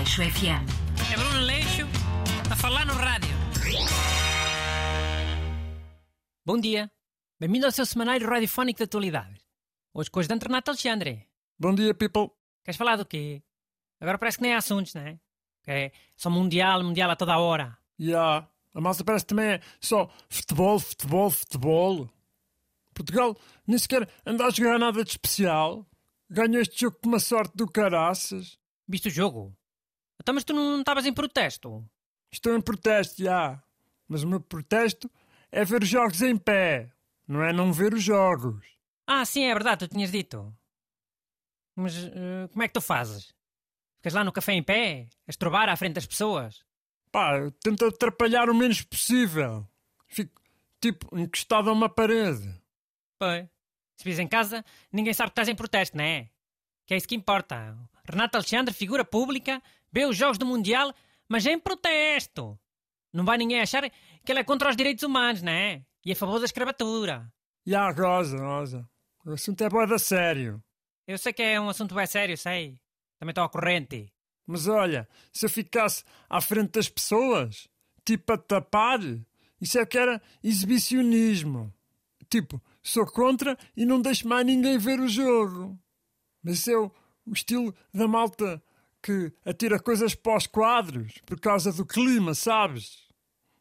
[0.00, 0.64] Leixo FM.
[1.12, 1.86] É Bruno Leixo
[2.50, 3.36] a falar no rádio.
[6.42, 6.90] Bom dia.
[7.38, 9.44] Bem-vindo ao seu semanário radiofónico de atualidades.
[9.92, 11.28] Hoje com os de Renato Alexandre.
[11.58, 12.30] Bom dia, people.
[12.64, 13.42] Queres falar do quê?
[14.00, 15.20] Agora parece que nem há assuntos, não é?
[15.62, 17.76] Que é só mundial, mundial a toda a hora.
[17.98, 18.48] E yeah.
[18.74, 22.10] a malta parece também é só futebol, futebol, futebol.
[22.94, 23.36] Portugal
[23.66, 25.86] nem sequer anda a jogar nada de especial.
[26.30, 28.58] Ganhou este jogo com uma sorte do caraças.
[28.88, 29.59] Viste o jogo?
[30.20, 31.82] Então, mas tu não estavas em protesto?
[32.30, 33.62] Estou em protesto, já.
[34.06, 35.10] Mas o meu protesto
[35.50, 36.92] é ver os jogos em pé.
[37.26, 38.64] Não é não ver os jogos.
[39.06, 40.54] Ah, sim, é verdade, tu tinhas dito.
[41.74, 43.34] Mas uh, como é que tu fazes?
[43.96, 46.64] Ficas lá no café em pé, a estrobar à frente das pessoas?
[47.10, 49.66] Pá, eu tento atrapalhar o menos possível.
[50.06, 50.40] Fico,
[50.80, 52.54] tipo, encostado a uma parede.
[53.18, 53.48] Pois.
[53.96, 56.28] Se vis em casa, ninguém sabe que estás em protesto, não é?
[56.86, 57.76] Que é isso que importa.
[58.04, 60.94] Renato Alexandre, figura pública, vê os jogos do Mundial,
[61.28, 62.58] mas é em protesto.
[63.12, 63.82] Não vai ninguém achar
[64.24, 65.84] que ele é contra os direitos humanos, não é?
[66.04, 67.32] E a favor da escravatura.
[67.66, 68.88] E a Rosa, Rosa.
[69.24, 70.62] O assunto é boa da sério.
[71.06, 72.78] Eu sei que é um assunto bem sério, sei.
[73.18, 74.12] Também estou à corrente.
[74.46, 77.68] Mas olha, se eu ficasse à frente das pessoas,
[78.04, 79.00] tipo a tapar,
[79.60, 81.72] isso é que era exibicionismo.
[82.30, 85.78] Tipo, sou contra e não deixo mais ninguém ver o jogo.
[86.42, 86.90] Mas é o,
[87.26, 88.62] o estilo da malta
[89.02, 93.08] que atira coisas para os quadros por causa do clima, sabes?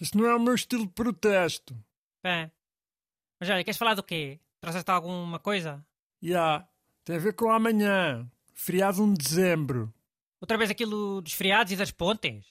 [0.00, 1.76] Isso não é o meu estilo de protesto.
[2.22, 2.50] Bem,
[3.40, 4.40] mas olha, queres falar do quê?
[4.60, 5.84] Trouxeste alguma coisa?
[6.20, 6.68] Já, yeah,
[7.04, 9.94] tem a ver com amanhã, feriado 1 de dezembro.
[10.40, 12.44] Outra vez aquilo dos feriados e das pontes?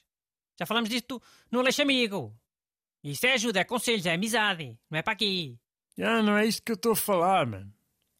[0.58, 2.34] Já falamos disto no Aleixo Amigo.
[3.02, 5.58] Isso é ajuda, é conselhos, é amizade, não é para aqui.
[5.98, 7.72] Ah, não é isto que eu estou a falar, mano.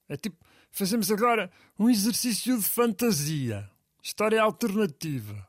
[0.08, 3.70] É tipo, fazemos agora um exercício de fantasia.
[4.02, 5.48] História alternativa.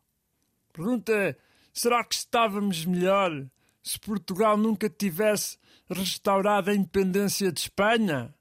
[0.71, 1.35] Pergunta é:
[1.73, 3.49] será que estávamos melhor
[3.81, 5.57] se Portugal nunca tivesse
[5.89, 8.33] restaurado a independência de Espanha?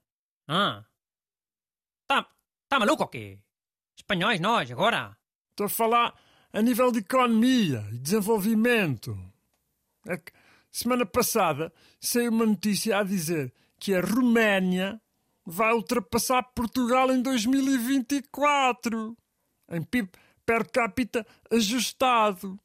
[0.47, 0.84] Ah.
[2.06, 2.28] Tá,
[2.69, 3.38] tá maluco ou quê?
[3.97, 5.16] Espanhóis nós, agora?
[5.50, 6.15] Estou a falar
[6.53, 9.19] a nível de economia e desenvolvimento.
[10.06, 10.31] É que
[10.70, 15.00] semana passada saiu uma notícia a dizer que a Roménia
[15.44, 19.16] vai ultrapassar Portugal em 2024
[19.72, 20.10] em PIB
[20.44, 22.59] per capita ajustado.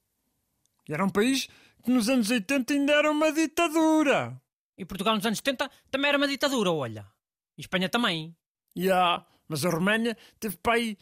[0.88, 1.48] E era um país
[1.84, 4.40] que nos anos 80 ainda era uma ditadura.
[4.78, 7.08] E Portugal nos anos 70 também era uma ditadura, olha.
[7.58, 8.36] E Espanha também.
[8.76, 10.98] Já, yeah, mas a Roménia teve para aí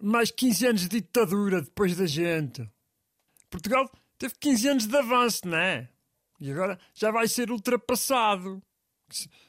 [0.00, 2.68] mais 15 anos de ditadura depois da gente.
[3.50, 5.88] Portugal teve 15 anos de avanço, não é?
[6.38, 8.62] E agora já vai ser ultrapassado.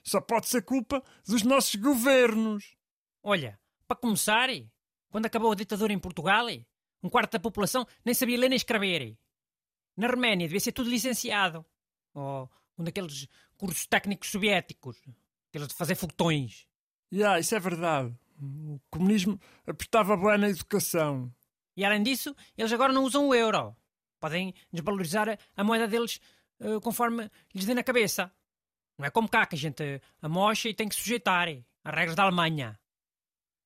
[0.04, 2.76] Só pode ser culpa dos nossos governos.
[3.22, 4.50] Olha, para começar,
[5.10, 6.48] quando acabou a ditadura em Portugal,
[7.02, 9.18] um quarto da população nem sabia ler nem escrever.
[9.96, 11.66] Na Roménia devia ser tudo licenciado.
[12.14, 14.98] Ou um daqueles cursos técnicos soviéticos.
[15.50, 16.68] Aqueles de fazer foguetões.
[17.12, 18.14] Yeah, isso é verdade.
[18.40, 21.34] O comunismo apertava bem na educação.
[21.76, 23.76] E além disso, eles agora não usam o euro.
[24.20, 26.20] Podem desvalorizar a moeda deles
[26.60, 28.32] uh, conforme lhes dê na cabeça.
[28.98, 31.48] Não é como cá que a gente amocha e tem que sujeitar
[31.84, 32.80] às regras da Alemanha.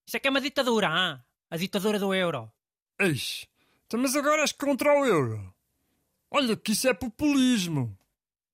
[0.05, 1.25] Isso é que é uma ditadura, ah?
[1.51, 2.51] A ditadura do euro.
[2.99, 3.45] Eixe,
[3.85, 5.53] então, mas agora és contra o euro.
[6.31, 7.97] Olha que isso é populismo.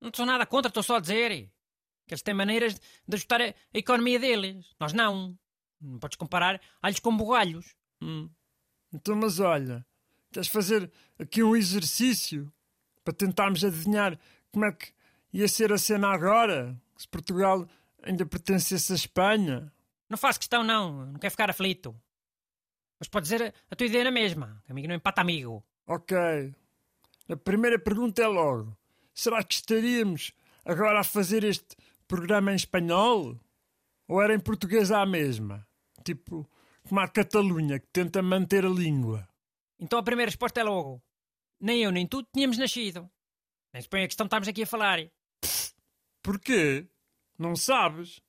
[0.02, 1.47] Não sou nada contra, estou só a dizer
[2.07, 4.66] que eles têm maneiras de ajustar a economia deles.
[4.80, 5.38] Nós não.
[5.80, 7.75] Não podes comparar alhos com bugalhos.
[8.02, 8.28] Hum.
[8.91, 9.86] Então, mas olha,
[10.31, 12.52] queres fazer aqui um exercício
[13.03, 14.19] para tentarmos adivinhar
[14.52, 14.91] como é que
[15.31, 16.75] ia ser a cena agora?
[16.97, 17.69] Se Portugal
[18.02, 19.72] ainda pertencesse à Espanha?
[20.09, 21.06] Não faço questão, não.
[21.06, 21.96] Não quero ficar aflito.
[23.00, 24.63] Mas pode dizer a tua ideia na mesma.
[24.68, 25.63] Amigo não empata amigo.
[25.85, 26.18] Ok.
[27.30, 28.75] A primeira pergunta é logo:
[29.13, 30.31] será que estaríamos
[30.66, 31.75] agora a fazer este
[32.07, 33.40] programa em espanhol?
[34.07, 35.68] Ou era em português à mesma?
[36.03, 36.50] Tipo,
[36.88, 39.27] como a Catalunha, que tenta manter a língua.
[39.80, 41.04] Então a primeira resposta é logo:
[41.60, 43.10] nem eu nem tu tínhamos nascido.
[43.74, 45.00] Nem se põe a questão que estamos aqui a falar.
[45.42, 45.74] Pff,
[46.24, 46.88] porquê?
[47.38, 48.21] Não sabes?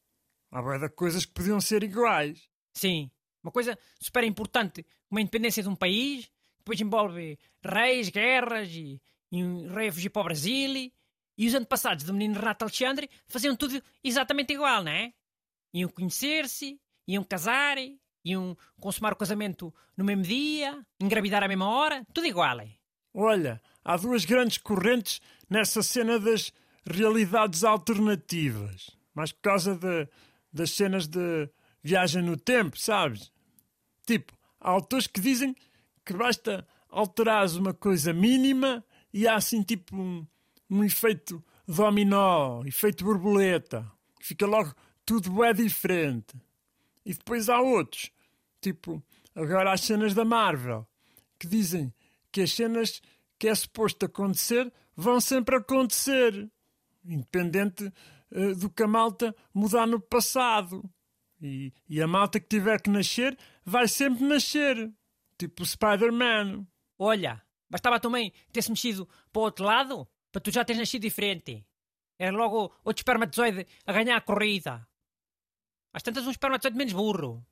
[0.50, 2.48] Há boia de coisas que podiam ser iguais.
[2.74, 3.10] Sim,
[3.42, 9.00] uma coisa super importante, como a independência de um país, depois envolve reis, guerras e,
[9.32, 10.92] e um rei a fugir para o Brasil.
[11.36, 15.12] E, os antepassados do menino Renato Alexandre faziam tudo exatamente igual, não é?
[15.72, 17.76] Iam conhecer-se, iam casar,
[18.24, 22.60] iam consumar o casamento no mesmo dia, engravidar à mesma hora, tudo igual.
[22.60, 22.68] É?
[23.14, 26.52] Olha, há duas grandes correntes nessa cena das
[26.84, 28.90] realidades alternativas.
[29.14, 30.08] Mas por causa de,
[30.52, 31.48] das cenas de
[31.82, 33.32] viagem no tempo, sabes?
[34.06, 35.54] Tipo, há autores que dizem
[36.04, 40.26] que basta alterares uma coisa mínima e há assim tipo um,
[40.70, 43.90] um efeito dominó, efeito borboleta.
[44.20, 46.36] Fica logo tudo é diferente.
[47.04, 48.10] E depois há outros,
[48.60, 49.02] tipo,
[49.34, 50.86] agora as cenas da Marvel,
[51.38, 51.92] que dizem
[52.30, 53.00] que as cenas
[53.38, 56.50] que é suposto acontecer vão sempre acontecer,
[57.04, 57.90] independente
[58.32, 60.84] uh, do que a malta mudar no passado.
[61.40, 64.92] E, e, a malta que tiver que nascer vai sempre nascer,
[65.38, 66.66] tipo Spider-Man.
[66.98, 71.64] Olha, bastava também ter-se mexido para o outro lado para tu já teres nascido diferente.
[72.18, 74.86] Era logo outro espermatozoide a ganhar a corrida.
[75.92, 77.46] Às tantas um espermatozoide menos burro.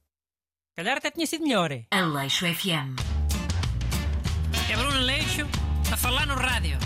[0.75, 1.71] Calhar até tinha sido melhor.
[1.91, 2.99] Aleixo FM.
[4.71, 5.47] É Bruno Aleixo
[5.93, 6.77] a falar no rádio.